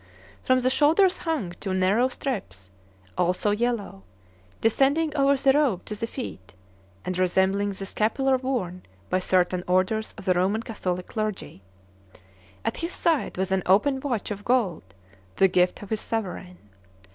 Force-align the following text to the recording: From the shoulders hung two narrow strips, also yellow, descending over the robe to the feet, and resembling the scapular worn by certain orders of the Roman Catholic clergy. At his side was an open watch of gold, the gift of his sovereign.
From 0.41 0.61
the 0.61 0.71
shoulders 0.71 1.19
hung 1.29 1.51
two 1.59 1.75
narrow 1.75 2.07
strips, 2.07 2.71
also 3.19 3.51
yellow, 3.51 4.01
descending 4.59 5.15
over 5.15 5.37
the 5.37 5.53
robe 5.53 5.85
to 5.85 5.93
the 5.93 6.07
feet, 6.07 6.55
and 7.05 7.15
resembling 7.19 7.69
the 7.73 7.85
scapular 7.85 8.37
worn 8.37 8.81
by 9.11 9.19
certain 9.19 9.63
orders 9.67 10.15
of 10.17 10.25
the 10.25 10.33
Roman 10.33 10.63
Catholic 10.63 11.05
clergy. 11.05 11.61
At 12.65 12.77
his 12.77 12.93
side 12.93 13.37
was 13.37 13.51
an 13.51 13.61
open 13.67 13.99
watch 13.99 14.31
of 14.31 14.43
gold, 14.43 14.95
the 15.35 15.47
gift 15.47 15.83
of 15.83 15.91
his 15.91 16.01
sovereign. 16.01 16.57